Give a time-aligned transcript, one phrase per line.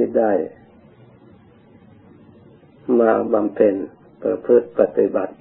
[0.00, 0.34] ที่ได้
[3.00, 3.74] มาบำเพ็ญ
[4.22, 5.34] ประพฤติปฏิบัติ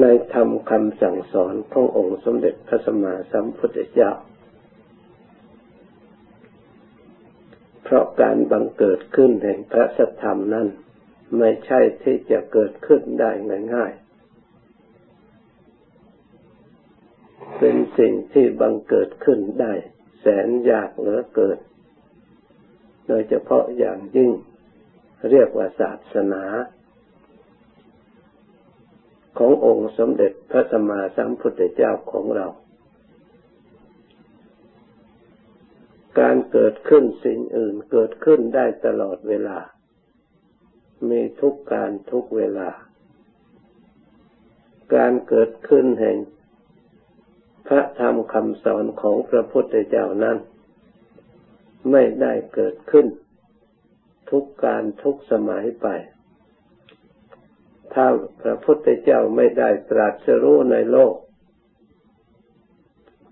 [0.00, 4.10] ในธรรมคำสั่งสอนขององค์สมเด็จพระสัมมาสัมพุทธเจ้า
[7.82, 10.68] เพราะการบังเกิดขึ้นแห่งพระสัทธรรมนั้น
[11.38, 13.30] ไม่ใช่ที่จะเกิดขึ้นได้
[13.74, 19.72] ง่ายๆ เป็นสิ่งที่บังเกิดขึ้นได้
[20.20, 21.58] แสนยากเหลือเกิน
[23.08, 24.30] โดยเฉพาะอย่างยิ่ง
[25.30, 26.44] เรียกว่าศาสนา
[29.38, 32.46] ขององค์สมเด็จพระสัมมาสัมพุทธเจ้าของเรา
[36.20, 39.58] การเกิดขึ้นสิ่งอื่นเกิดขึ้นได้ตลอดเวลา
[41.10, 42.70] มีทุกการทุกเวลา
[44.94, 46.18] การเกิดขึ้นแห่ง
[47.68, 50.36] พระธรรมคำสอนของพระพุทธเจ้านั้น
[51.90, 53.06] ไม่ได้เกิดขึ้น
[54.30, 55.86] ทุกการทุกสมัยไป
[57.94, 58.06] ถ้า
[58.42, 61.14] พระพุทธเจ้าไม่ได้ตรัสรู้ในโลก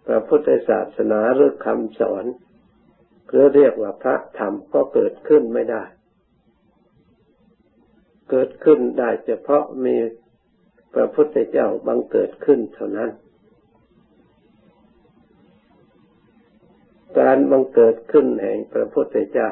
[0.07, 2.25] พระพุทธศาสนาหรือคำสอน
[3.29, 5.85] หรือเรียกว่าพระธรรมก็เกิดขึ้นไม่ได้
[8.31, 9.97] เกิดขึ้นได้เฉพาะมี
[10.95, 13.11] พระพุทธเจ้าบังเกิดขึ้นเท่านั้น
[17.19, 19.49] การบังเกิดขึ้นแห่งพระพุทธเจ้า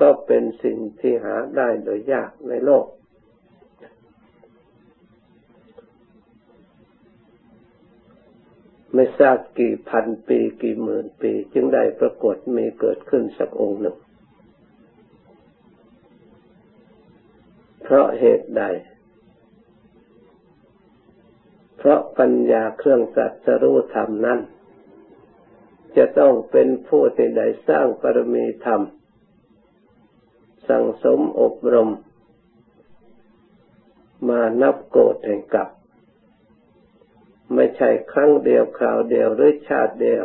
[0.00, 2.86] ก็เป็นสิ่งที่หาได้โดยยากในโลก
[8.94, 13.96] ไม่ทราบกี่พันปีกี่หมื่นปี จึงได้ปรากฏมีเกิดขึ้นสักองค์หนึ่ง
[17.82, 18.62] เพราะเหตุใด
[21.78, 24.40] เพราะปัญญาเครื่องสัตสรู้ธรรมนั้น
[25.96, 28.82] จะต้องเป็นผู้ที่ได้สร้างปรมีธรรม
[30.68, 31.90] สั่งสมอบรม
[34.28, 35.68] มานับโกรธแห่งกับ
[37.54, 40.24] ไม่ใช่ครั้งเดียวคราวเดียวหรือชาติเดียว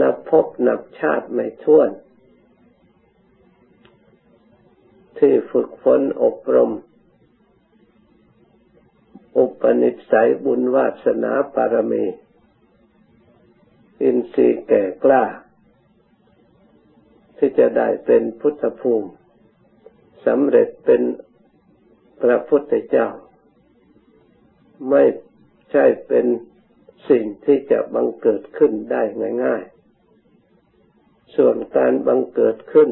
[0.00, 1.90] นับพบนับชาติไม่ท้วน
[5.18, 6.70] ที่ฝึกฝนอบรม
[9.36, 12.04] อุปนิสัยบุญวาสนาปารมี
[14.02, 15.24] อินทรีย์แก่กล้า
[17.36, 19.10] ที่จะได้เป็นพุทธภูมิ
[20.26, 21.02] สำเร็จเป็น
[22.22, 23.08] พระพุทธเจ้า
[24.90, 25.04] ไม่
[25.70, 26.26] ใช่เป็น
[27.10, 29.02] สิ่งที่จะบังเกิดขึ้นได้
[29.44, 32.88] ง่ายๆ ส่วนการบังเกิดขึ้น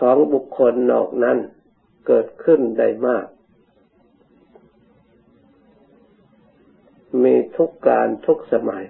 [0.00, 1.38] ของบุคคลนอกนั้น
[2.06, 3.26] เกิดขึ้นได้มาก
[7.22, 8.84] มีทุกการทุกสมัย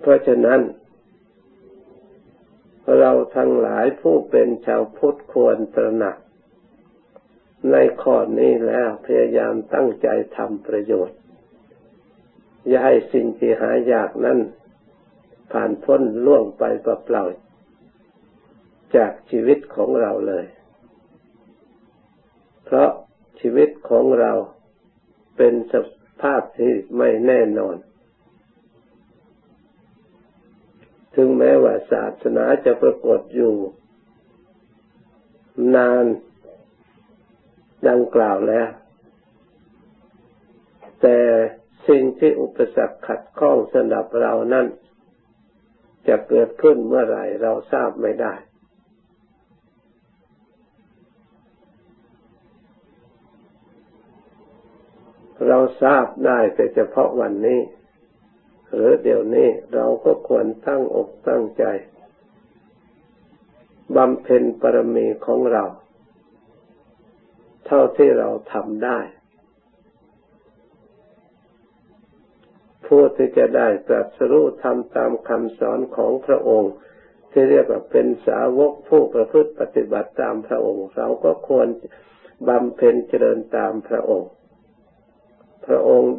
[0.00, 0.60] เพราะฉะนั้น
[2.98, 6.16] เราทั้งหลายผู้เป็นชาวพุทธควรตระหนัก
[7.72, 11.18] ในข้อนี้แล้วพยายามตั้งใจทำประโยชน์
[12.66, 14.38] อย่าให้สิ่งที่หายากนั้น
[15.52, 20.46] ผ่านพ้นล่วงไปเปล่าๆจากชีวิตของเราเลย
[22.64, 22.90] เพราะ
[23.40, 24.32] ชีวิตของเรา
[25.36, 25.74] เป็นส
[26.22, 27.76] ภาพที่ไม่แน่นอน
[31.14, 33.54] ถึงแม้ว่าศาสนาจะปรากฏอยู่
[35.76, 36.04] นาน
[37.88, 38.68] ดังกล่าวแล้ว
[41.02, 41.18] แต่
[41.88, 44.66] สิ่งที่อุปสรรคขัดข้องสำหรับเรานั้น
[46.08, 48.34] จะเกิดขึ้นเมื่อไหร่เราทราบไม่ได้
[55.48, 57.60] เราทราบได้แต่เฉพาะวันนี้
[58.74, 61.64] หรือเดี๋ยวนี้เราก็ควรตั้งอกตั้งใจ
[63.96, 65.64] บำเพ็ญปรมีของเรา
[67.66, 68.98] เท่าที่เราทำได้
[72.86, 76.72] ผู้ที่จะได้ตรัสรู้ทำตามคำสอนของพระองค์
[77.30, 81.68] ที่เรียกว่าเป็นสาวกผู้ประพฤติปฏิบัติตามพระองค์ เราก็ควร
[82.48, 84.30] บำเพ็ญเจริญตามพระองค์
[85.72, 86.14] ระองค์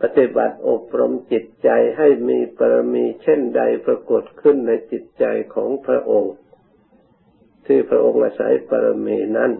[0.00, 5.24] ปฏิบัติอบรมจิตใจให้มีปรมีเช่นใดปรากฏขึ้นในจิตใจ
[5.54, 6.34] ของพระองค์
[7.66, 9.52] ที่พระองค์อาศัยปรมีนั้น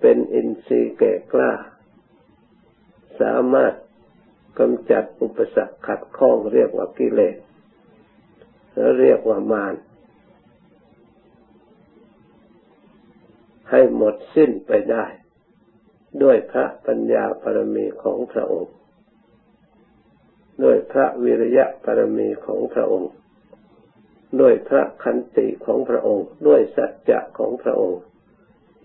[0.00, 1.52] เป็นอินทรีย์แก่กล้า
[3.20, 3.72] สามารถ
[4.58, 7.36] กำจัดอุปสรรคขัดข้องเรียกว่ากิเลส
[8.74, 9.74] และเรียกว่ามาร
[13.70, 15.04] ให้หมดสิ้นไปได้
[16.22, 18.72] ด้วยพระปัญญาปรมีของพระองค์
[20.64, 23.10] ด้วยพระวิริยะปรมีของพระองค์
[24.40, 28.00] ด้วยพระคันติของพระองค์ ด้วยสัจจะของพระองค์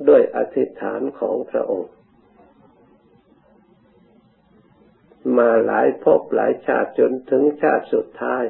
[0.10, 1.90] ด้วยอธิษฐานของพระองค์
[5.38, 8.44] มาหลายภพหลายชาติจนถึงชาติสุดท้าย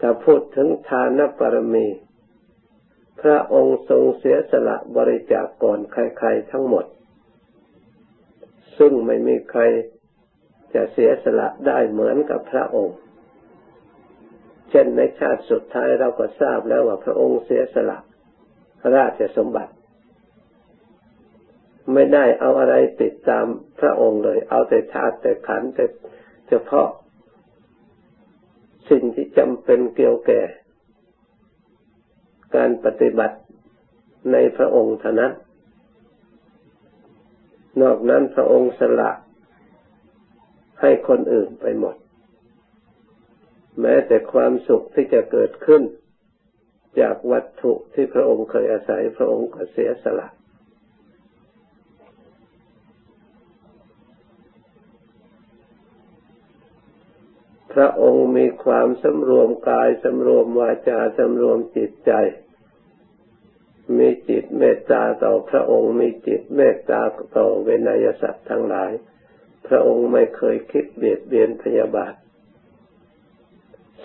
[0.00, 1.86] ถ้าพูดถึงทานปรมี
[3.20, 6.84] พระองค์ทรงเสียสละบริจาคก่อนใครๆทั้งหมด
[8.78, 9.62] ซึ่งไม่มีใคร
[10.74, 12.98] จะเสียสละได้เหมือนกับพระองค์
[14.70, 17.98] เช่นในชาติสุดท้ายเราก็ทราบแล้วว่าพระองค์เสียสละ
[18.96, 19.72] ราชสมบัติ
[21.92, 23.46] ไม่ได้เอาอะไรติดตาม
[23.80, 25.84] พระองค์เลย เอาแต่ธาตุแต่ขันแต่
[26.48, 26.88] เฉพาะ
[28.90, 30.42] สิ่งที่จำเป็นเกี่ยวแก่
[32.56, 33.36] การปฏิบัติ
[34.32, 35.32] ในพระองค์เท่านั้น
[37.82, 39.10] นอกนั้นพระองค์สละ
[40.80, 41.96] ให้คนอื่นไปหมด
[43.80, 45.82] แม้แต่ความสุขที่จะเกิดขึ้น
[47.00, 50.28] จากวัตถุที่พระองค์เคยอาศัยพระองค์ก็เสียสละ
[57.74, 67.00] พระองค์มีความสำรวมกายสำรวมวาจาสำรวมจิตใจาต่อพระองค์มีจิตเมตตา
[67.36, 68.90] ต่อเวนยสัตว์ทั้งหลาย
[69.66, 72.14] พระองค์ไม่เคยคิดเบียดเบียนพยาบาท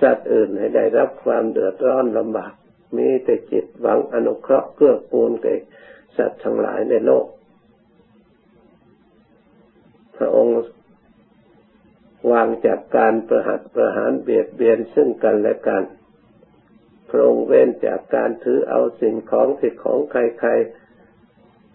[0.02, 2.54] สัตว์อื่นให้ได้รับความเดือดร้อนลำบาก
[2.98, 5.56] มีแต่จิตหวังอนุเคราะห์เกื้อกูลแก่
[6.18, 7.26] สัตว์ทั้งหลายในโลก
[10.18, 10.58] พระองค์
[12.32, 15.84] วางจากการประหัตประหารเบียดเบียนซึ่งกันและกัน
[17.10, 20.16] พระองค์เว้นจากการถือเอาสิ่งของสิทธิของใค
[20.46, 20.81] รๆ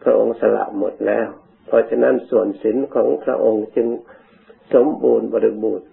[0.09, 1.29] ระองค์สละหมดแล้ว
[1.67, 3.89] เพราะฉะนั้นส่วนศีลของพระองค์จึง
[4.75, 5.89] สมบูรณ์บริบูรณ์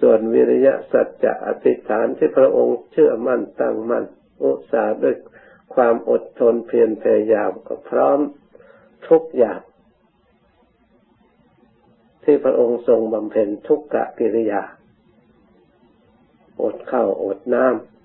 [0.00, 4.04] ส่วนวิริยะสัจจะอธิษฐานที่พระองค์เชื่อมั่นตั้งมั่น
[4.44, 5.14] อุตสาห์ด้วย
[5.74, 8.18] ความอดทนเพียรพยายามก็พร้อม
[9.08, 9.60] ทุกอย่าง
[12.24, 14.62] ที่พระองค์ทรงบำเพ็ญทุกกะกิริยา
[16.62, 17.95] อดข้าวอดน้ำ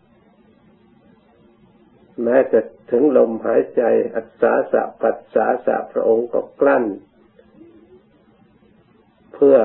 [2.23, 2.59] แม้จะ
[2.91, 3.81] ถึงลมหายใจ
[4.15, 6.85] อัศาสะปัสสาสะพระองค์ก็กลั้น
[9.33, 9.57] เพื่อ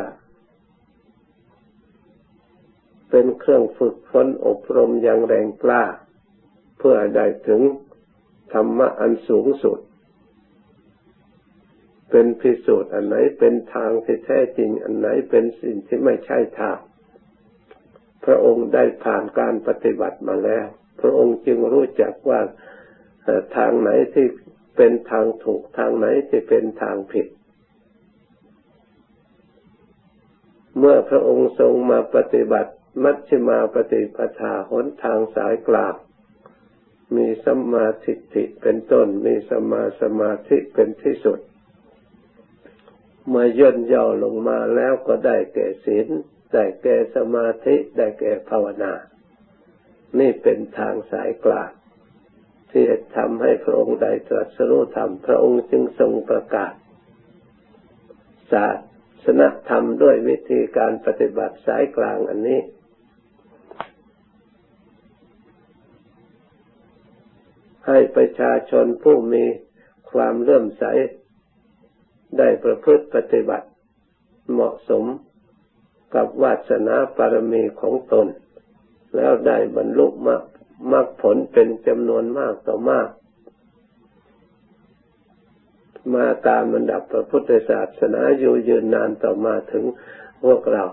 [3.11, 5.85] เป็นเครื่องฝึกฝนอบรมอย่างแรงกล้า
[6.79, 7.62] เพื่อได้ถึง
[8.53, 9.79] ธรรมะอันสูงสุด
[12.11, 16.79] เป็นพิสูจน์อันไหนเป็นทางที่แท้จริง อันไหนเป็นสิ่งที่ไม่ใช่ทาง
[18.25, 20.67] พระองค์ได้ผ่านการปฏิบัติมาแล้ว
[21.00, 22.40] พระองค์จึงรู้จักว่า
[23.56, 24.26] ทางไหนที่
[24.76, 27.26] เป็นทางถูกทางไหนที่เป็นทางผิด
[30.78, 32.72] เมื่อพระองค์ทรงมาปฏิบัติ
[33.02, 35.94] มัชฌิมาปฏิปทาหนทางสายกลาง
[37.16, 41.40] มีสัมมาทิฏฐิเป็นต้น มีสมาสมาธิเป็นที่สุด
[43.28, 46.06] เมื่อย่นย่อลงมาแล้วก็ได้แก่ศีล
[46.52, 48.93] ได้แก่สมาธิ ได้แก่ภาวนา
[50.19, 51.70] นี่เป็นทางสายกลาง
[52.70, 52.85] ที่
[53.17, 56.72] ทำให้พระองค์ได้ตรัสรู้ธรรม พระองค์จึงทรงประกาศ
[58.53, 58.67] ศา
[59.25, 62.60] สนธรรมด้วยวิธีการปฏิบัติสายกลางอันนี้
[67.86, 69.44] ให้ประชาชนผู้มี
[70.10, 70.84] ความเลื่อมใส
[72.39, 73.69] ได้ประพฤติปฏิบัติ
[74.53, 75.05] เหมาะสม
[76.15, 78.27] กับวาสนาปารมีของตน
[79.15, 80.43] แล้วได้บรรลุมรรค
[80.93, 83.08] มรรคผลเป็นจำนวนมากต่อมาก
[86.15, 89.84] มาตามระดับพระพุทธศาสนาอยู่ยืนนานต่อมาถึง
[90.44, 90.84] พวกเรา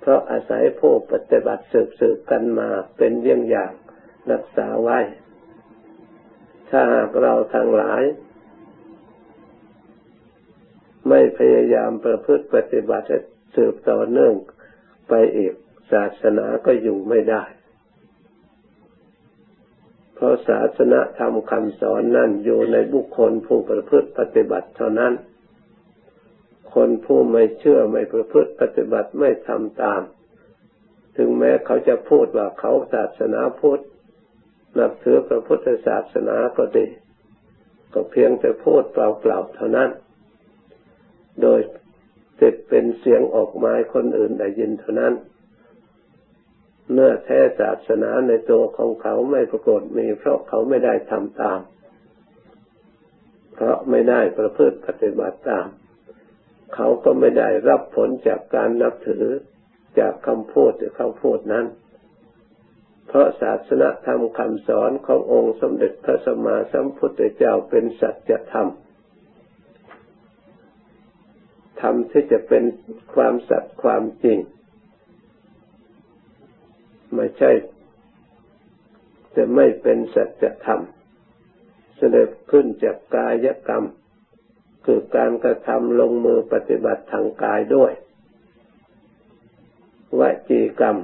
[0.00, 3.72] เพราะอาศัยผู้ปฏิบัติสืบๆกันมาเป็นเยี่ยงอย่าง
[4.32, 4.98] รักษาไว้
[6.70, 8.02] ถ้าหากเราทั้งหลาย
[11.08, 13.06] ไม่พยายามประพฤติปฏิบัติ
[13.54, 14.34] สืบต่อเนื่อง
[15.08, 15.54] ไปอีก
[15.92, 17.44] ศาสนาก็อยู่ไม่ได้
[20.14, 25.12] เพราะศาสนาธรรมคำสอนนั่นอยู่ในบุคคลผู้ประพฤติปฏิบัติเท่านั้น
[26.74, 30.02] คนผู้ไม่เชื่อไม่ประพฤติปฏิบัติไม่ทำตาม
[31.16, 33.82] ถึงแม้เขาจะพูดว่าเขาศาสนาพุทธ
[34.78, 36.86] นับถือพระพุทธศาสนาก็ดี
[37.92, 38.96] ก็เพียงแต่พูดเป
[39.28, 39.90] ล่าๆเท่านั้น
[41.42, 41.60] โดย
[42.40, 45.14] ติดเป็นเสียงออกไมาคนอื่นได้ยินเท่านั้น
[46.92, 51.60] เนื้อแท้ศาสนาในตัวของเขาไม่ปรากฏมีเพราะเขาไม่ได้ทำตาม
[53.54, 55.66] เพราะไม่ได้ประพฤติปฏิบัติตาม
[56.74, 59.26] เขาก็ไม่ได้รับผลจากการนับถือ
[59.98, 61.66] จากคำพูดหรือคำพูดนั้น
[63.06, 68.68] เพราะศาสนาธรรมคำสอนขององค์สมเด็จพระสัมมาสัมพุทธเจ้าเป็นสัจธรรม
[71.80, 72.64] ธรรมที่จะเป็น
[73.14, 74.38] ความสัตย์ความจริง
[77.16, 77.50] ไม่ใช่
[79.36, 80.80] จะไม่เป็นสัจธรรม
[81.96, 83.84] เสด็จขึ้นจากกายกรรม
[84.84, 87.92] คือการกระทำลงมือปฏิบัติทางกายด้วย
[90.20, 90.96] วจีกรรม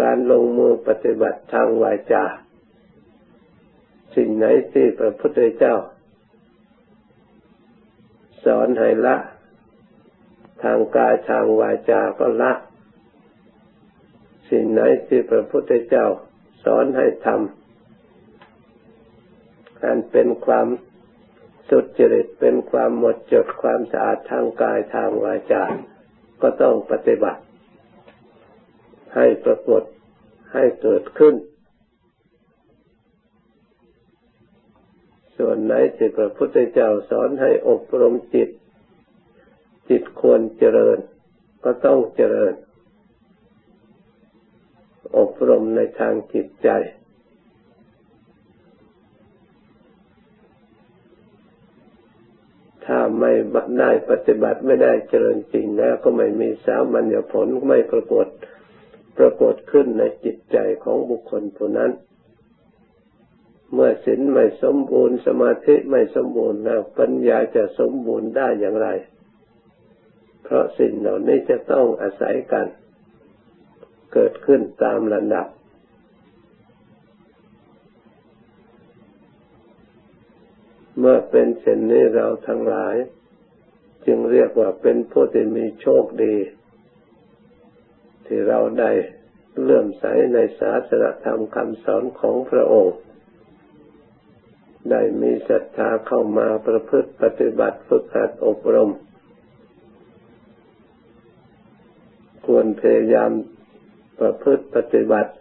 [0.00, 2.24] การลงมือปฏิบัติทางวาจา
[4.14, 5.76] สิ่งไหนที่พระพุทธเจ้า
[8.44, 9.16] สอนให้ละ
[10.62, 12.52] ทางกายทางวาจาก็ละ
[14.50, 16.06] สิ่งไหนที่พระพุทธเจ้า
[16.64, 17.60] สอนให้ทำ
[19.84, 20.66] อันเป็นความ
[21.68, 25.64] สุจริตเป็นความหมดจดความสะอาดทางกายทางวาจา
[26.42, 27.42] ก็ต้องปฏิบัติ
[29.16, 29.82] ให้ปรากฏ
[30.52, 31.34] ให้เกิดขึ้น
[35.36, 38.48] ส่วนไหนที่พระพุทธเจ้าสอนให้อบรมจิต
[39.88, 40.98] จิตควรเจริญ
[41.64, 42.54] ก็ต้องเจริญ
[45.16, 46.68] อบรมในทางจิตใจ
[52.86, 53.32] ถ้าไม่
[53.80, 58.26] ได้ปฏิบัติไม่ได้เจริญจริงแล้วก็ไม่มีสามัญญผลไม่ปรากฏ
[59.18, 61.90] ปรากฏขึ้นในจิตใจของบุคคลผู้นั้น
[63.72, 68.88] เมื่อศีลไม่สมบูรณ์สมาธิไม่สมบูรณ์แล้วปัญญาจะสมบูรณ์ได้อย่างไร
[70.42, 72.66] เพราะสิ่งเหล่านี้จะต้องอาศัยกัน
[74.12, 75.46] เกิดขึ้นตามระดับ
[80.98, 82.96] เมื่อเป็นเช่นนี้เราทั้งหลาย
[84.06, 86.36] จึงเรียกว่าเป็นผู้ที่มีโชคดี
[88.26, 88.90] ที่เราได้
[89.62, 92.96] เลื่อมใสในศาสนธรรมคำสอนของพระองค์
[94.90, 98.90] ได้มีศรัทธาเข้ามาประพฤติปฏิบัติฝึกหัดอบรม
[102.46, 103.30] ควรพยายาม
[104.20, 105.32] ประพฤติปฏิบัติ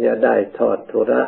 [0.00, 1.22] อย่าได้ทอดทุระ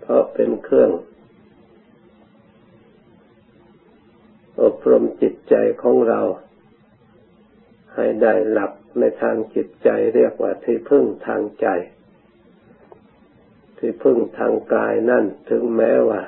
[0.00, 0.90] เพราะเป็นเครื่อง
[4.62, 6.20] อบรมจิตใจของเรา
[7.94, 11.66] ให้ได้หลับในทางจิตใจเรียกว่าที่พึ่งทางใจ
[13.78, 16.20] ที่พึ่งทางกายนั่นถึงแม้ว่า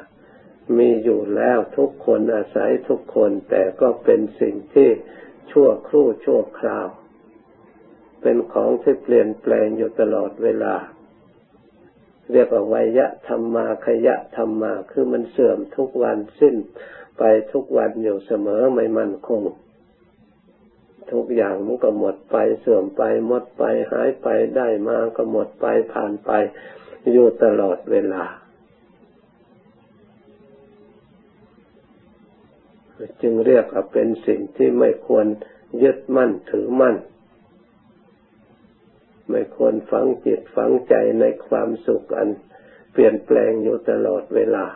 [0.79, 4.89] มีอยู่แล้วทุกคนอาศัยทุกคนแต่ก็เป็นสิ่งที่
[5.51, 6.89] ชั่วครู่ชั่วคราว
[8.23, 10.75] เป็นของที่เปลี่ยนแปลงอยู่ตลอดเวลา
[12.33, 16.57] เรียกว่าวยะธรรมาขยะธรรมาคือมันเสื่อมทุกวันสิ้น
[17.19, 19.43] ไปทุกวันอยู่เสมอไม่มั่นคง
[21.13, 26.31] ทุกอย่างมันก็หมดไปเสื่อมไปหมดไปหายไปได้มาก็หมดไปผ่านไป
[27.13, 28.25] อยู่ตลอดเวลา
[33.23, 35.27] จึงเรียกว่าเป็นสิ่งที่ไม่ควร
[35.83, 36.97] ยึดมั่นถือมั่น
[39.31, 42.29] ไม่ควรฝังจิตฝังใจในความสุขอัน
[42.93, 44.67] เปลี่ยนแปลงอยู่ตลอดเวลา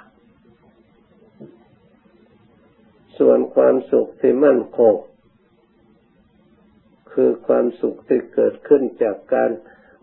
[3.19, 4.95] ส่วนความสุขที่มั่นคง
[7.13, 9.51] คือความสุขที่เกิดขึ้นจากการ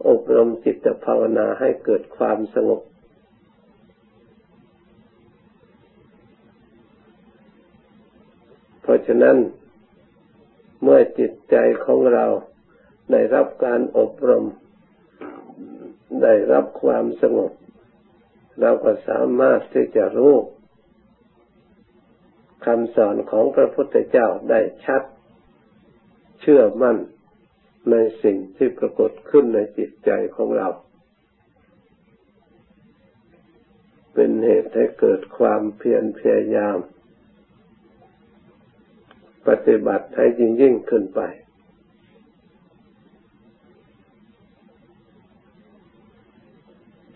[0.07, 2.81] อบรมจิตภาวนาให้เกิดความสงบ
[8.83, 9.37] เพราะฉะนั้น
[10.83, 12.25] เมื่อจิตใจของเรา
[13.11, 14.45] ได้รับการอบรม
[16.23, 17.51] ได้รับความสงบ
[18.61, 20.35] เราก็สามารถที่จะรู้
[22.65, 25.03] คำสอนของพระพุทธเจ้าได้ชัด
[26.41, 26.97] เชื่อมั่น
[27.91, 30.69] ในสิ่งที่ปรากฏขึ้นในจิตใจของเรา
[34.13, 36.77] เป็นเหตุให้เกิดความเพียรพยายาม
[39.47, 41.21] ปฏิบัติให้ยิ่งยิ่งขึ้นไป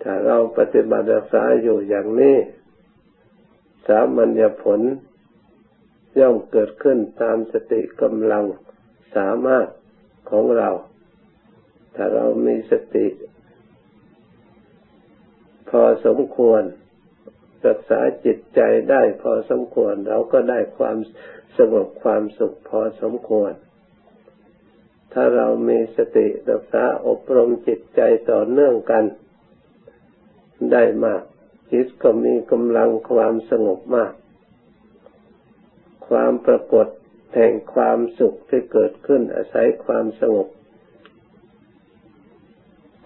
[0.01, 2.37] ถ้าเราปฏิบัติรักษาอยู่อย่างนี้
[3.87, 4.81] สามัญญผล
[6.19, 8.45] ย่อมเกิดขึ้นตามสติกำลัง
[9.15, 9.67] สามารถ
[10.29, 10.69] ของเรา
[11.95, 13.07] ถ้าเรามีสติ
[15.69, 16.61] พอสมควร
[17.67, 20.97] รักษาจิตใจได้พอสมควรเราก็ได้ความ
[21.57, 23.53] สงบความสุขพอสมควร
[25.13, 29.03] ถ้าเรามีสติรักษาอบรมจิตใจต่อเนื่องกัน
[30.71, 31.21] ได้มาก
[31.71, 34.13] จิตก็มีกำลังความสงบมาก
[36.07, 36.87] ความปรากฏ
[37.33, 40.47] แห่งความสุขที่เกิดขึ้นอาศัยความสงบ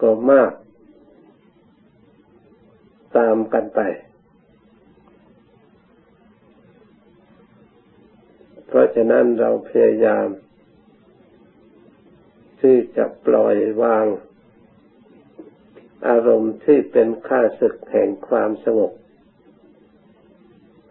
[0.00, 0.52] ก็มาก
[3.18, 3.80] ตามกันไป
[8.74, 10.28] เพราะฉะนั้นเราพยายาม
[12.60, 14.06] ที่จะปล่อยวาง
[16.08, 18.92] อารมณ์ที่เป็นค่าศึกแห่งความสงบ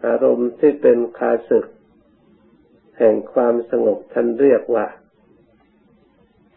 [0.06, 1.66] อารมณ์ที่เป็นค่าศึก
[2.98, 4.86] แห่งความสงบท่านเรียกว่า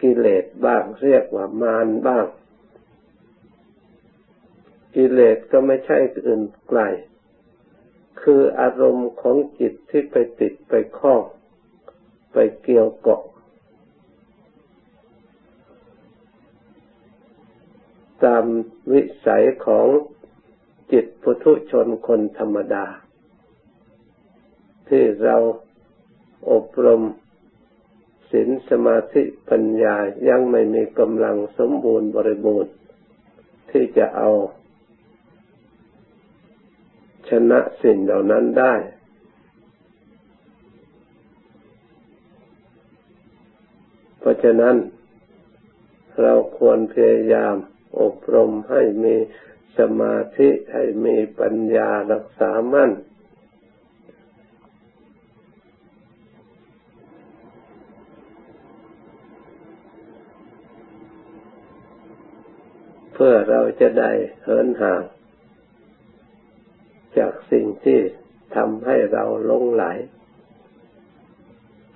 [0.01, 2.25] กิเลสบ้างเรียกว่ามารบ้าง
[4.96, 6.82] กิเลสก็ไม่ใช่อื่นไกล
[8.25, 11.22] คืออารมณ์ของจิตที่ไปติดไปคล้อง
[12.34, 13.24] ไปเกี่ยวเกาะ
[18.24, 18.46] ตาม
[18.91, 19.88] วิสัยของ
[20.91, 22.86] จิตปุถุชนคนธรรมดา
[24.89, 25.38] ที่เรา
[26.51, 27.01] อบรม
[28.32, 29.96] ศีลสมาธิปัญญา
[30.29, 32.74] ยังไม่มีกำลังสมบูรณ์บริบูรณ์
[33.72, 34.29] ที่จะเอา
[37.29, 38.74] ชนะสิ่งเหล่านั้นได้
[44.20, 44.75] เพราะฉะนั้น
[46.22, 47.55] เราควรพยายาม
[48.00, 49.15] อบรมให้มี
[49.77, 52.91] สมาธิให้มีปัญญารักษามั่น
[63.13, 64.12] เพื่อเราจะได้
[64.44, 65.01] เหินห่าง
[67.52, 68.00] สิ่งที่
[68.56, 69.86] ทำให้เราลงไหล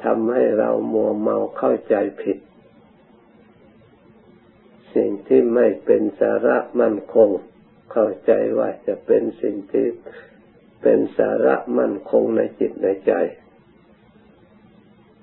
[0.06, 2.38] ทำให้เรามัวเมาเข้าใจผิด
[4.96, 7.30] สิ่งที่ไม่เป็นสาระมั่นคง
[7.92, 9.86] เข้าใจว่าจะเป็นสิ่งที่
[10.82, 13.14] เป็นสาระมั่นคงในจิตในใจ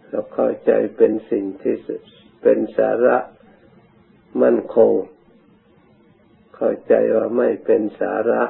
[0.08, 1.74] เราเข้าใจเป็นสิ่งที่
[2.42, 3.16] เป็นสาระ
[4.42, 4.92] มั่นคง
[6.56, 8.42] เข้าใจว่าไม่เป็นสาระ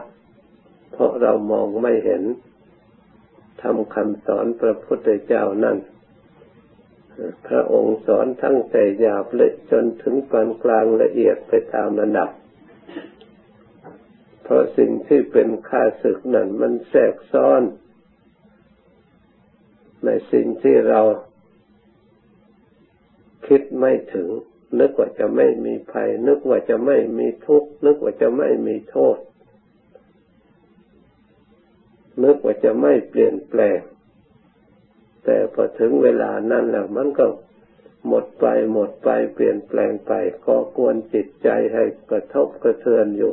[0.96, 2.22] เพราะเรามองไม่เห็น
[3.62, 5.78] ทำคำสอนพระพุทธเจ้านั่น
[7.48, 12.30] พระองค์สอนทั้งแต่หยาบละจนถึงปานกลางละเอียดไปตามระดับ
[14.42, 17.62] เพราะสิ่งที่เป็นค่าศึกนั้นมันแทรกซ้อน
[20.04, 21.00] ในสิ่งที่เรา
[23.46, 24.28] คิดไม่ถึง
[24.80, 29.16] นึกว่าจะไม่มีภัย นึกว่าจะไม่มีทุกข์ นึกว่าจะไม่มีโทษ
[32.22, 33.80] นึกว่าจะไม่เปลี่ยนแปลง
[35.24, 37.26] แต่พอถึงเวลานั้นแล้วมันก็
[38.06, 40.12] หมดไปหมดไปเปลี่ยนแปลงไป
[40.46, 43.32] ก็กวนจิตใจให้กระทบกระเทือนอยู่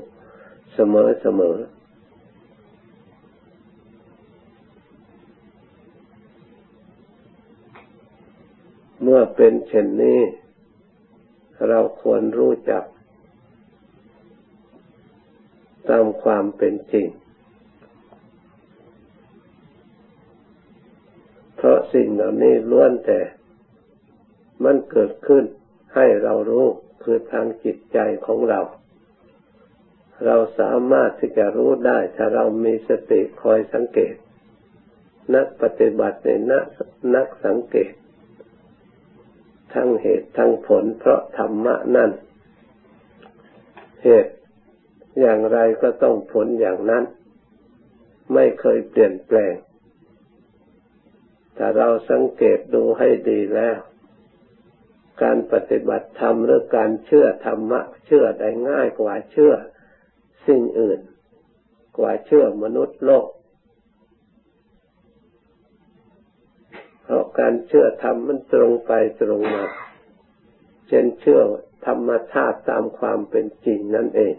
[0.73, 1.57] เสมอเสมอ
[9.01, 10.21] เมื่อเป็นเช่นนี้
[11.67, 12.83] เราควรรู้จัก
[15.89, 17.07] ตามความเป็นจริง
[21.63, 23.19] เพราะสิ่งเหล่านี้ล้วนแต่
[24.63, 25.43] มันเกิดขึ้น
[25.95, 26.65] ให้เรารู้
[27.04, 28.62] คือทางจิตใจของเรา
[30.26, 34.15] เราสามารถที่จะรู้ได้ถ้าเรามีสติคอยสังเกต
[35.36, 36.65] นักปฏิบัติในนัก
[37.15, 37.93] นักสังเกต
[39.73, 42.12] ทั้งเหตุทั้งผลเพราะธรรมะนั่น
[44.04, 44.34] เหตุ
[45.19, 47.04] อย่างไรก็ต้องผลอย่างนั้น
[48.34, 49.56] ไม่เคยเปลี่ยนแปลง
[51.57, 53.79] ถ้าเราสังเกตดูให้ดีแล้ว
[55.23, 59.53] การปฏิบัติธรรมหรือการเชื่อธรรมะ เชื่อได้ง่ายกว่าเชื่อ
[60.47, 60.99] สิ่งอื่น
[61.97, 63.27] กว่าเชื่อมนุษย์โลก
[67.03, 69.65] เพราะการเชื่อธรรมมันตรงไปตรงมา
[70.87, 71.41] เช่นเชื่อ
[71.87, 74.35] ธรรมชาติตามความเป็นจริงนั่นเอง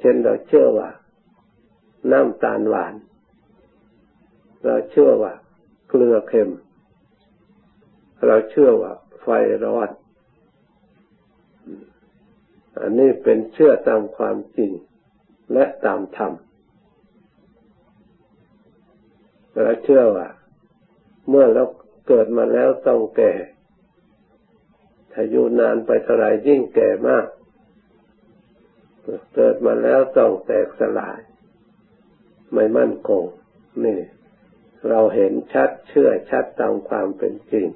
[0.00, 0.90] เช่นเราเชื่อว่า
[2.12, 2.94] น้ำตาลหวาน
[4.64, 5.32] เราเชื่อว่า
[5.94, 6.50] เกลือเค็ม
[8.26, 9.26] เราเชื่อว่าไฟ
[9.64, 9.90] ร้อน
[12.80, 14.72] อันนี้เป็นเชื่อตามความจริง
[15.52, 16.32] และตามธรรม
[19.62, 20.28] เราเชื่อว่า
[21.28, 21.64] เมื่อเรา
[22.08, 23.32] เกิดมาแล้วต้องแก่
[25.12, 27.26] ถ้าอยู่นานไปเท่าไรยิ่งแก่มาก
[29.34, 31.20] เกิดมาแล้วต้องแตกสลาย
[32.52, 33.24] ไม่มั่นคง
[33.84, 33.98] นี่
[34.88, 37.66] เราเห็นชัดเชื่อชัดตามความเป็นจริง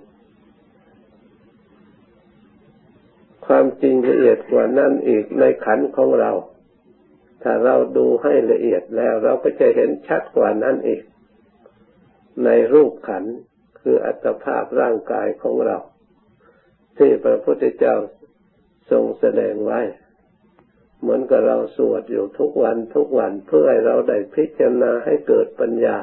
[3.46, 6.32] ความจริงละเอียดกว่านั้นอีกในขันของเรา
[7.42, 11.02] ถ้าเราดูให้ละเอียดแล้ว เราก็จะเห็นชัดกว่านั้นอีก
[12.44, 13.24] ในรูปขัน
[13.80, 15.78] คืออัตภาพร่างกายของเรา
[16.98, 17.96] ที่พระพุทธเจ้า
[18.90, 19.80] ทรงแสดงไว้
[21.00, 25.96] เหมือนกับเราสวดอยู่ทุกวันทุกวันเพื่อให้เราได้พิจารณาให้เกิดปัญญา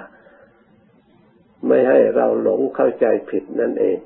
[1.68, 3.98] ไม่ให้เราหลงเข้าใจผิดนั่นเอง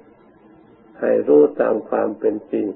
[1.01, 2.67] ให้รู้ตามความเป็นจริง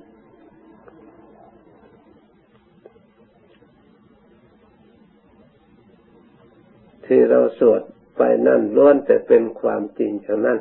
[7.06, 7.82] ที่เราสวด
[8.18, 10.60] ไปนั่นล้วนแต่เป็นความจริงเทั้งนั้น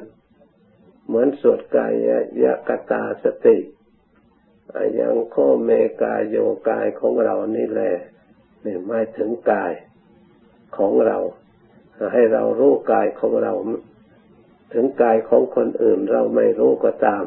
[1.07, 1.93] เหมือนสวดกาย
[2.43, 3.57] ยกตาสติ
[4.75, 5.71] อยังโคเม
[6.03, 6.37] กายโย
[6.69, 7.93] กายของเรานี่แหละ
[8.65, 9.73] นี่หมายถึงกาย
[10.77, 11.19] ของเรา
[12.13, 13.53] ให้เรารู้กายของเรา
[14.73, 17.25] ถึงกายของคนอื่นเราไม่รู้ก็ตาม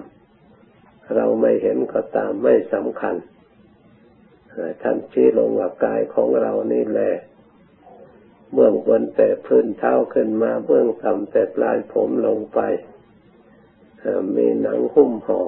[1.15, 3.15] เราไม่เห็นก็ตามไม่สำคัญ
[4.82, 7.13] ท่านชี้ลงว่ากายของเรานี่แหละ
[8.53, 12.60] เบื้องบนแต่พื้นเท้าขึ้นมาเบื้องต่ำแต่ปลายผมลงไป
[14.36, 15.41] มีหนังหุ้มห่อ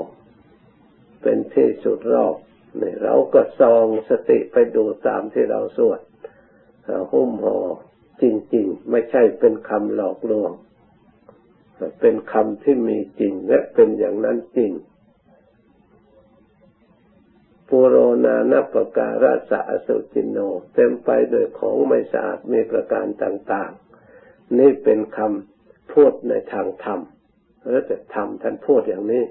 [1.21, 2.35] เป็นที่สุดรอบ
[2.81, 5.99] นี่เราก็ซองสติไปดูตามที่เราสวด
[7.11, 7.57] หุ้มห่อ
[8.21, 10.51] จริง ๆ ไม่ใช่เป็นคำหลอกลวง
[11.99, 14.71] เป็นคำที่มีจริงและเป็นอย่างนั้นจริง
[17.69, 20.37] ปุโรนานัปการะสะสุจินโน
[20.73, 23.71] เต็มไปด้วยของไม่สะอาดมีประการต่าง
[24.13, 26.99] ๆ นี่เป็นคำพูดในทางธรรม
[27.69, 29.23] แล้วแต่ธรรมท่านพูดอย่างนี้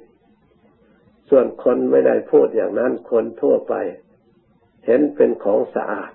[1.29, 3.75] ส่วนคนไม่ได้พูดอย่างนั้นคนทั่วไป
[4.87, 6.13] เห็นเป็นของสะอาด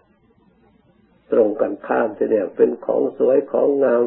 [1.31, 4.03] ตรงกันข้ามทีเดียวเป็นของสวยของงาม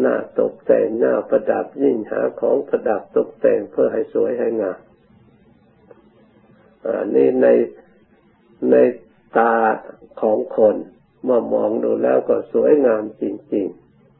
[0.00, 4.80] หน้าตกแต่งหน้าประดับยิ่งหาของประดับตกแต่งเพื่อให้สวยให้งาม
[6.84, 7.46] อันนี้ใน
[8.70, 8.76] ใน
[9.38, 9.54] ตา
[10.20, 10.76] ของคน
[11.24, 13.24] เมื่อมองดูแล้วก็สวยงามจ
[13.54, 13.66] ริง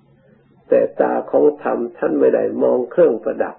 [0.09, 3.57] ๆ แต่ตาของธรรมท่านไม่ได้มองเครื่องประดับ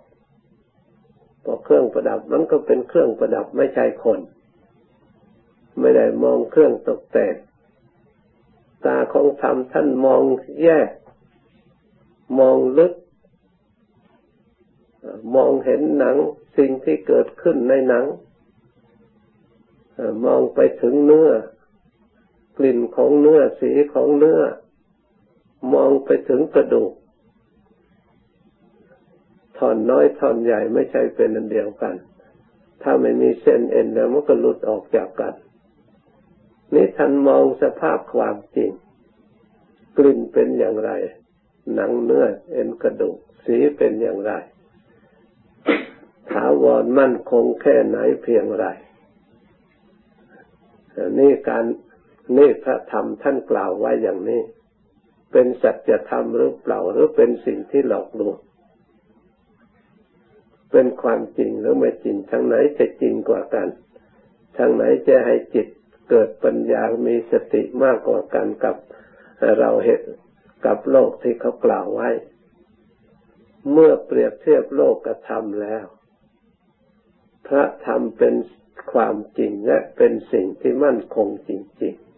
[1.43, 4.19] พอเครื่องประดับมันก็เป็นเครื่องประดับไม่ใช่คน
[5.79, 7.35] ไม่ได้มองเครื่องตกแต่ง
[8.85, 10.21] ตาของธรรมท่านมอง
[10.63, 10.89] แยก
[12.39, 12.93] มองลึก
[15.35, 16.17] มองเห็นหนัง
[16.57, 18.05] สิ่งที่เกิดขึ้นในหนัง
[20.25, 21.29] มองไปถึงเนื้อ
[22.57, 24.41] กลิ่นของเนื้อสีของเนื้อ
[25.73, 26.93] มองไปถึงกระดูก
[29.57, 31.95] ท่อนน้อยท่อนใหญ่ไม่ใช่เป็นอันเดียวกัน
[32.81, 35.33] ถ้าไม่มีเส้นเอ็นแล้วมันก็หลุดออกจากกัน
[36.73, 38.71] นี่ท่านมองสภาพความจริง
[39.97, 40.91] กลิ่นเป็นอย่างไร
[41.73, 44.31] หนังเนื้อเอ็นกระดูกสีเป็นอย่างไร
[46.31, 48.65] ถาวรมั่นคงแค่ไหนเพียงไร
[51.19, 51.65] นี่การ
[52.37, 54.41] นี่พระธรรมท่านกล่าวไว้อย่างนี้
[55.31, 58.37] เป็นสัจธรรมหรือเปล่าหรือเป็นสิ่งที่หลอกลวง
[60.71, 63.67] เป็นความจริงหรือไม่จริงทางไหนจะจริงกว่ากัน
[64.57, 65.67] ทางไหนจะให้จิต
[66.09, 68.75] เกิดปัญญา มีสติมากกว่ากันกับ
[69.59, 70.01] เราเห็น
[70.65, 72.09] กับโลกที่เขากล่าวไว้
[73.71, 75.85] เมื่อเปรียบเทียบโลกกับธรรมแล้ว
[77.47, 78.35] พระธรรมเป็น
[78.93, 81.51] ความจริงและเป็นสิ่งที่มั่นคงจ
[81.83, 82.13] ริง ๆ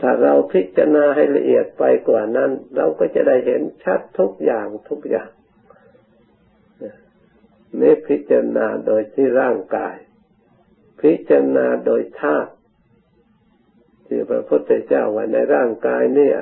[0.00, 5.30] ถ้าเราพิจารณาให้ละเอียดไปกว่านั้น เราก็จะได้เห็นชัดทุกอย่างทุกอย่าง
[7.80, 9.96] นี่พิจารณาโดยที่ร่างกาย
[11.00, 12.52] พิจารณาโดยธาตุ
[14.08, 16.36] ที่พระพุทธเจ้าว่าในร่างกายเนี่ย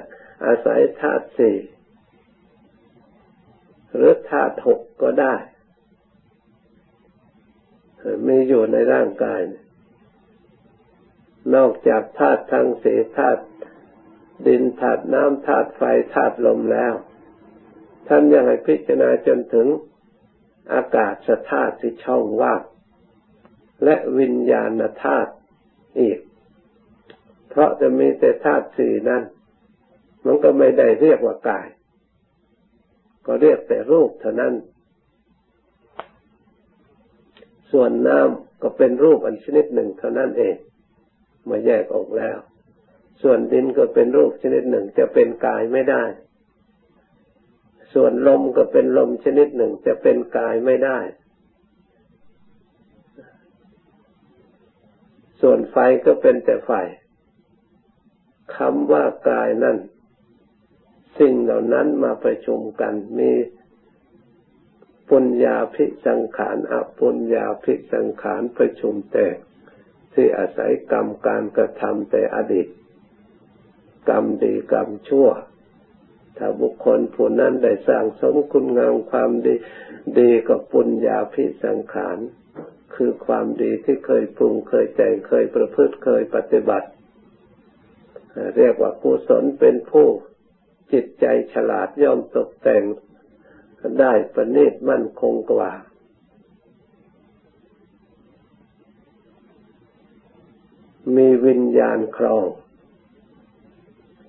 [0.46, 1.56] อาศัยธาตุสี่
[3.94, 5.34] หรือธาตุหกก็ได้
[8.26, 9.40] มีอยู่ในร่างกาย
[11.54, 13.42] นอกจากธาตุทั้งสี่ธาตุ
[14.46, 15.82] ดินธาตุน้ำธาตุไฟ
[16.14, 16.94] ธาตุลมแล้ว
[18.08, 19.66] ท่านยังให้พิจารณาจนถึง
[20.72, 21.14] อากาศ
[21.50, 22.62] ธาตุที่ช่องว่าง
[23.84, 24.70] และวิญญาณ
[25.04, 25.32] ธาตุ
[26.00, 26.18] อีก
[27.56, 29.22] เพราะจะมีแต่ธาตุสี่นั้น
[30.26, 31.66] มันก็ไม่ได้เรียกว่ากาย
[33.26, 34.54] ก็เรียกแต่รูปเท่านั้น
[37.70, 40.56] ส่วนน้ำก็เป็นรูปอันชนิดหนึ่งเท่านั้นเอง
[41.48, 42.38] มาแยกออกแล้ว
[43.22, 46.04] ส่วนดินก็เป็นรูปชนิดหนึ่งจะเป็นกายไม่ได้
[47.94, 50.98] ส่วนลมก็เป็นลมชนิดหนึ่งจะเป็นกายไม่ได้
[55.40, 56.72] ส่วนไฟก็เป็นแต่ไฟ
[58.56, 59.78] คำว่ากายนั่น
[61.18, 63.32] สิ่งเหล่านั้นมาประชุมกันมี
[65.10, 69.36] ปุญญาภิสังขารอปุญญาภิสังขารประชุมแตก
[70.14, 72.68] ที่อาศัยกรรมการกระทำแต่อดีต
[74.08, 75.28] กรรมดีกรรมชั่ว
[76.36, 79.54] ถ้าบุคคลผู้นั้นได้สร้างสมคุณงามความดี
[80.18, 82.18] ดีกับปุญญาภิสังขาร
[82.94, 86.88] คือความดีที่เคยปรุงเคยแต่งเคยประพฤติเคยปฏิบัติ
[88.56, 90.06] เรียกว่ากุศลเป็นผู้
[90.92, 92.82] จิตใจฉลาดย่อมตกแต่ง
[94.00, 95.72] ได้ประณีตมั่นคงกว่า
[101.16, 102.46] มีวิญญาณครอง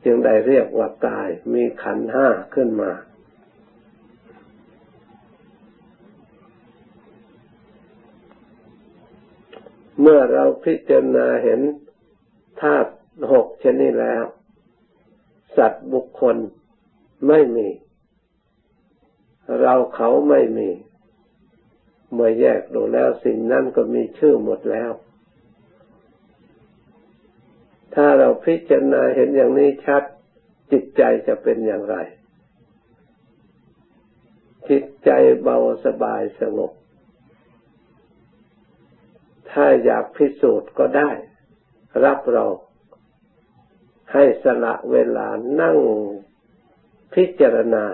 [0.03, 2.91] จึงได้เรียกว่ากาย มีขันห้าขึ้นมา
[10.01, 11.61] เมื่อเราพิจารณาเห็น
[12.61, 12.91] ธาตุ
[13.33, 14.23] หกชนิดแล้ว
[15.57, 16.35] สัตว์บุคคล
[17.27, 17.69] ไม่มี
[19.61, 20.69] เราเขาไม่มี
[22.11, 24.91] เมื่อแยกดูแล้วสิ่งนั้นก็มีชื่อหมดแล้ว
[27.93, 30.03] ถ้าเราพิจารณาเห็นอย่างนี้ชัด
[30.71, 31.95] จิตใจจะเป็นอย่างไร
[34.69, 35.09] จิตใจ
[35.41, 36.71] เบาสบายสงบ
[39.51, 41.09] ถ้าอยากพิสูจน์ก็ได้
[42.05, 42.45] รับเรา
[44.13, 45.27] ให้สละเวลา
[45.61, 45.77] นั่ง
[47.13, 47.85] พิจารณา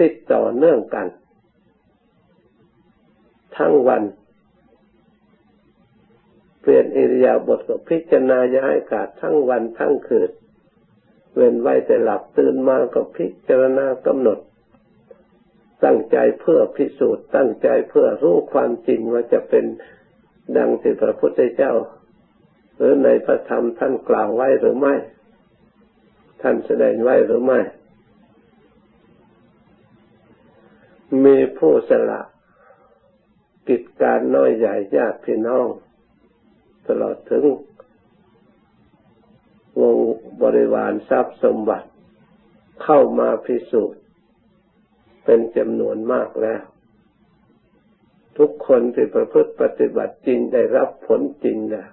[0.00, 1.06] ติดต่อเนื่องกัน
[3.56, 4.02] ทั้งวัน
[6.60, 10.30] เปลี่ยนอิริยาบถกับพิจารณาย้ายกาศทั้งวันทั้งคืน
[11.34, 14.38] เว้นไว้แต่หลับตื่นมาก็พิจารณากำหนด
[15.84, 19.64] ตั้งใจเพื่อพิสูจน์ ตั้งใจเพื่อรู้ความจริงว่าจะเป็น
[20.56, 21.72] ดังที่พระพุทธเจ้า
[22.76, 24.94] หรือในพระธรรมท่านกล่าวไว้หรือไม่
[26.46, 27.60] ท่านแสดงไว้หรือไม่
[31.24, 32.20] มีผู้สละ
[33.68, 35.66] กิจการน้อยใหญ่ญาติพี่น้อง
[36.88, 37.44] ตลอดถึง
[39.80, 39.96] วง
[40.42, 41.88] บริวารทรัพย์สมบัติ
[42.82, 44.02] เข้ามาพิสูจน์
[45.24, 46.62] เป็นจำนวนมากแล้ว
[48.38, 51.84] ทุกคนที่ประพฤติปฏิบัติจริงได้รับผลจริงนะ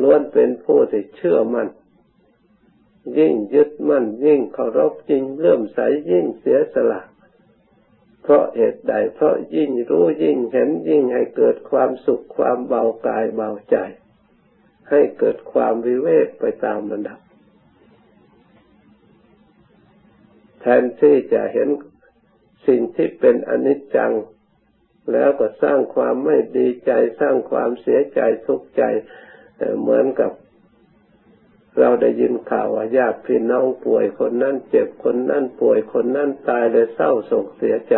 [0.00, 1.68] ล้วนเป็นผู้ที่เชื่อมัน่น
[3.18, 7.02] ยิ่งยึดมั่นยิ่งเคารพจริงเลื่อมใสยิ่งเสียสละ
[8.22, 13.76] เพราะเหตุใดเพราะยิ่งรู้ยิ่งเห็นยิ่งให้เกิดความสุขความเบากายเบาใจ
[14.90, 17.20] ให้เกิดความวิเวกไปตามระดับ
[20.60, 21.68] แทนที่จะเห็น
[22.66, 24.12] สิ่งที่เป็นอนิจจัง
[25.12, 28.82] แล้วก็สร้างความไม่ดีใจสร้างความเสียใจทุกข์ใจ
[29.80, 30.32] เหมือนกับ
[31.78, 37.96] เราได้ยินข่าวว่าญาติพี่น้องป่วยคนนั้นเจ็บคนนั้นป่วยคนนั้นตายเลยเศร้าโศกเสียใจ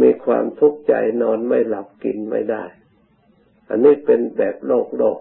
[0.00, 2.64] มีความทุกข์ใจนอนไม่หลับกินไม่ได้
[3.68, 5.20] อันนี้เป็นแบบโลกโลก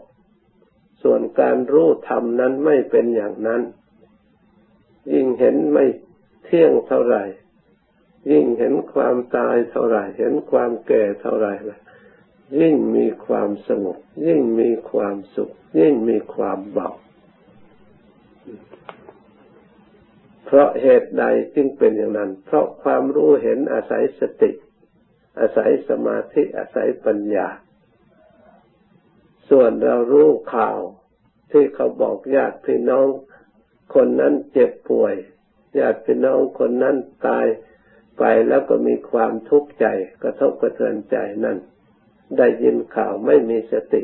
[1.03, 3.61] ส่วนการรู้ธรรมนั้นไม่เป็นอย่างนั้น
[5.13, 5.85] ยิ่งเห็นไม่
[6.45, 7.23] เที่ยงเท่าไหร่
[8.31, 11.79] ยิ่งเห็นความตายเท่าไหร่ เห็นความแก่เท่าไหร่ละ
[12.61, 16.91] ยิ่งมีความสงบ ยิ่งมีความสุข ยิ่งมีความเบา
[20.45, 21.23] เพราะเหตุใด
[21.55, 24.51] จึงเป็นอย่างนั้น เพราะความรู้เห็นอาศัยสติ
[25.39, 27.47] อาศัยสมาธิอาศัยปัญญา
[29.49, 30.79] ส่วนเรารู้ข่าว
[31.51, 33.07] ที่เขาบอกญาติพี่น้อง
[33.95, 35.15] คนนั้นเจ็บป่วย
[35.79, 36.95] ญาติพี่น้องคนนั้น
[37.27, 37.45] ตาย
[38.19, 39.85] ไปแล้วก็มีความทุกข์ใจ
[40.23, 41.57] กระทบกระเทือนใจนั่น
[42.37, 44.03] ได้ยินข่าวไม่มีสติ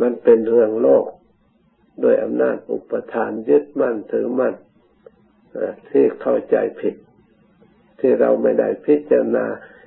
[0.00, 1.06] มันเป็นเรื่องโลก
[2.00, 4.54] โดยอำนาจอุปทานยึดมั่นถือมั่น
[5.90, 6.94] ที่เข้าใจผิด
[8.00, 9.46] ที่เราไม่ได้พิจารณา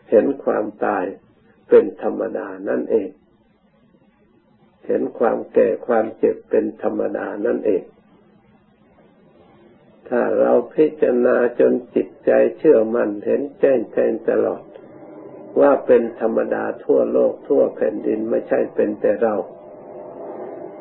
[0.09, 1.03] เห็นความตาย
[1.69, 3.09] เป็นธรรมดานั่นเอง
[4.87, 7.83] เห็นความแก่ความเจ็บเป็นธรรมดานั่นเอง
[10.09, 14.63] ถ้าเราพิจารณาจนจิตใจเชื่อมั่นเห็นแจ้งแทงตลอด
[15.59, 19.35] ว่าเป็นธรรมดาทั่วโลกทั่วแผ่นดินไม่ใช่เป็นแต่เรา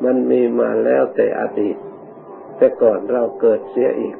[0.03, 1.77] มันมีมาแล้วแต่อดีต
[2.57, 4.15] แต่ก่อนเราเกิดเสียอีก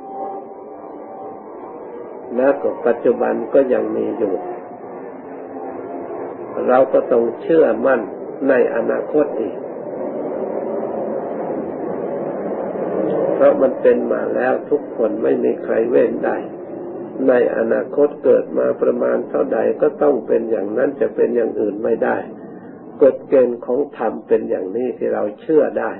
[2.36, 4.36] แล้วก็ปัจจุบันก็ยังมีอยู่
[6.68, 8.02] เราก็ต้องเชื่อมั่น
[8.48, 9.56] ในอนาคตอีก
[13.40, 16.38] เพราะมันเป็นมาแล้วทุกคนไม่มีใครเว้นได้
[17.28, 22.18] ในอนาคตเกิดมาประมาณเท่าใดก็ต้องเป็นอย่างนั้นจะเป็นอย่างอื่นไม่ได้
[23.02, 25.92] กฎเกณฑ์ของธรรมเป็นอย่างนี้ที่เราเชื่อได้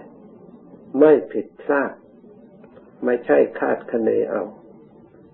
[1.00, 1.94] ไม่ผิดพลาด
[3.06, 4.44] ไม่ใช่คาดคะเนเอา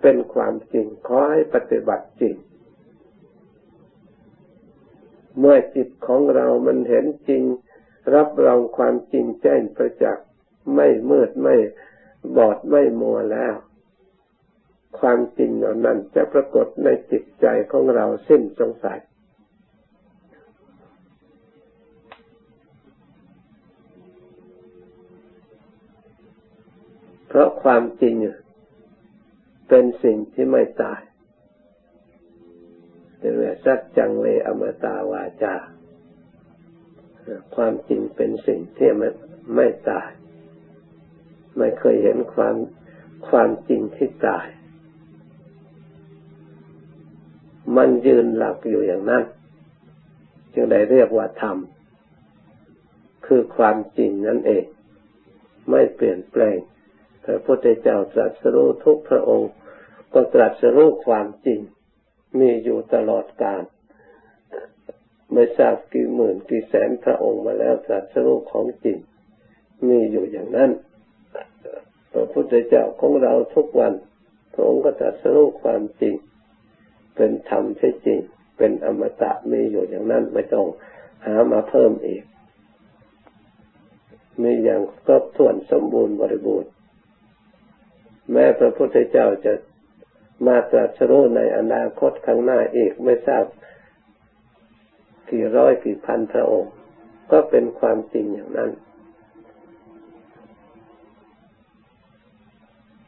[0.02, 2.36] เป็นความจริงขอให้ปฏิบัติจริง
[5.40, 7.44] เมื่อจิตของเรามันเห็นจริง
[8.16, 10.28] รับรองความจริงแจ้งประจักษ์
[10.76, 11.56] ไม่มืดไม่
[12.38, 13.56] บอดไม่มัวแล้ว
[15.00, 19.00] ความจริงเหล่านั้นจะปรากฏในจิตใจของเราสิ้นสงสัย
[27.28, 28.16] เพราะความจริง
[29.70, 31.02] เป็นสิ่งที่ไม่ตาย
[33.20, 35.56] เรียกสัจจังเลอมตาวาจา
[37.56, 39.10] ความจริงเป็นสิ่งที่ไม่
[39.56, 40.10] ไม่ตาย
[41.58, 42.56] ไม่เคยเห็นความ
[43.28, 44.48] ความจริงที่ตาย
[47.78, 49.24] มันยืนหลักอยู่อย่างนั้น
[50.54, 51.58] จึงได้เรียกว่าธรรม
[53.26, 54.66] คือความจริงนั่นเอง
[55.70, 56.58] ไม่เปลี่ยนแปลง
[57.26, 59.52] พระพุทธเจ้าตรัสรู้ทุกพระองค์
[60.14, 61.60] ก็ตรัสรู้ความจริง
[62.40, 63.64] มีอยู่ตลอดกาล
[65.34, 68.98] ไม่ทราบกี่หมื่นกี่แสนพระองค์มาแล้วตรัสรู้ของจริง
[69.88, 70.72] มีอยู่อย่างนั้น
[72.14, 73.94] พระพุทธเจ้าของเราทุกวัน
[74.54, 76.16] พระองค์ก็ตรัสรู้ความจริง
[77.16, 78.20] เป็นธรรมใช่จริง
[78.58, 80.68] เป็นอมตะมีอยู่อย่างนั้นไม่ต้อง
[81.26, 82.24] หามาเพิ่มอีก
[84.42, 86.72] มีอย่างครบถ้วนสมบูรณ์บริบูรณ์
[88.32, 89.54] แม้พระพุทธเจ้าจะ
[90.48, 93.46] มาตรัสรู้ในอนาคตข้างหน้าอีกไม่ทราบ
[95.30, 96.72] กี่ร้อยกี่พันพระองค์
[97.32, 98.72] ก็เป็นความจริงอย่างนั้น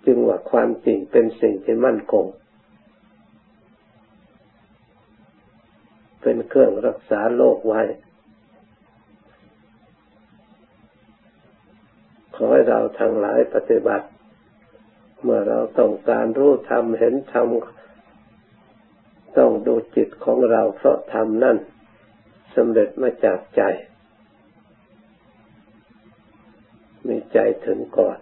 [0.06, 2.26] จึงว่าความจริงเป็นสิ่งที่มั่นคง
[6.22, 7.82] เป็นเครื่องรักษาโลกไว้
[12.36, 14.08] ขอให้เราทั้งหลายปฏิบัติ
[15.24, 17.48] เมื่อเราต้องการรู้ธรรมเห็นธรรม
[19.38, 21.58] ต้องดูจิตของเราเพราะธรรมนั่น
[22.56, 23.62] สำเร็จมาจากใจ
[27.08, 28.18] มีใจถึงก่อน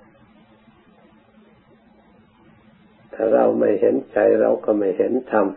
[3.13, 5.47] ถ้าเราไม่เห็นใจเราก็ไม่เห็นธรรม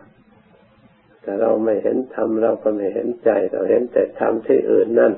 [1.23, 5.13] ถ้าเราไม่เห็นธรรมเราก็ไม่เห็นใจ เราเห็นแต่ธรรมที่อื่นนั่น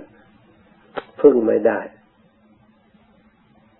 [1.21, 1.79] พึ่งไม่ได้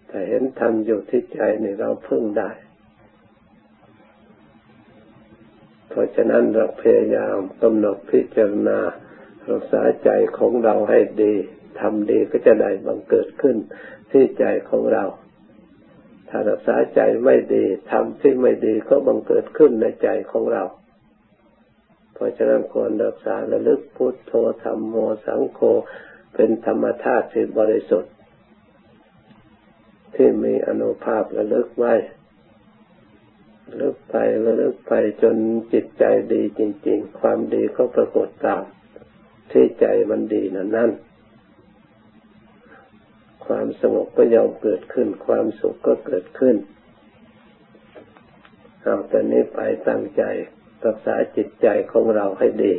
[0.10, 2.50] ถ้าเห็นธรรมอยู่ที่ใจนี่เราพึ่งได้
[5.90, 8.80] เพราะฉะนั้นเราพยายามกำหนดพิจารณา
[9.50, 11.34] รักษาใจของเราให้ดี
[11.80, 13.56] ทำดีก็จะได้บังเกิดขึ้น
[14.12, 15.04] ที่ใจของเรา
[16.30, 20.64] ถ้ารักษาใจไม่ดีทำที่ไม่ดีก็บังเกิดขึ้นในใจของเรา
[22.14, 25.60] เพราะฉะนั้นควรรักษาระลึกพุทโธธรรมโมสังโฆ
[26.36, 28.14] เป็นธรรมธาตุที่บริสุทธิ์
[30.16, 31.94] ที่มีอนุภาพระลึกไว้
[33.68, 34.16] ระลึกไป
[34.46, 35.36] ระลึกไปจน
[35.74, 38.64] จิตใจดีจริง ๆ ความดีก็ปรากฏตาม
[39.52, 40.90] ที่ใจมันดีนั้นนั้น
[43.50, 46.56] ความสงบก็ย่อมเกิดขึ้น ความสุขก็เกิดขึ้น
[48.82, 50.24] เอาแต่นี้ไปตั้งใจ
[50.86, 52.74] รักษาจิตใจของเราให้ดี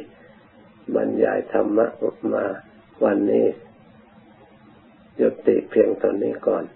[0.94, 1.86] บรรยายธรรมะ
[2.32, 2.44] มา
[3.04, 3.46] วันนี้
[5.20, 6.64] ยุติเพียงตอนนี้ก่อน